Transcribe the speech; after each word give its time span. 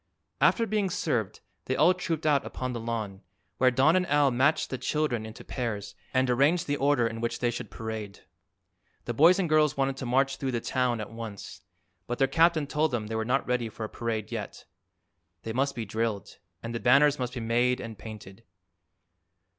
After 0.41 0.65
being 0.65 0.89
served 0.89 1.41
they 1.65 1.75
all 1.75 1.93
trooped 1.93 2.25
out 2.25 2.43
upon 2.43 2.73
the 2.73 2.79
lawn, 2.79 3.21
where 3.59 3.69
Don 3.69 3.95
and 3.95 4.07
Al 4.07 4.31
matched 4.31 4.71
the 4.71 4.79
children 4.79 5.27
into 5.27 5.43
pairs 5.43 5.93
and 6.11 6.27
arranged 6.27 6.65
the 6.65 6.75
order 6.75 7.05
in 7.05 7.21
which 7.21 7.37
they 7.37 7.51
should 7.51 7.69
parade. 7.69 8.21
The 9.05 9.13
boys 9.13 9.37
and 9.37 9.47
girls 9.47 9.77
wanted 9.77 9.97
to 9.97 10.07
march 10.07 10.37
through 10.37 10.53
the 10.53 10.59
town 10.59 11.01
at 11.01 11.11
once, 11.11 11.61
but 12.07 12.17
their 12.17 12.25
captain 12.27 12.65
told 12.65 12.89
them 12.89 13.05
they 13.05 13.15
were 13.15 13.23
not 13.23 13.45
ready 13.45 13.69
for 13.69 13.83
a 13.83 13.89
parade 13.89 14.31
yet. 14.31 14.65
They 15.43 15.53
must 15.53 15.75
be 15.75 15.85
drilled, 15.85 16.39
and 16.63 16.73
the 16.73 16.79
banners 16.79 17.19
must 17.19 17.35
be 17.35 17.39
made 17.39 17.79
and 17.79 17.95
painted. 17.95 18.43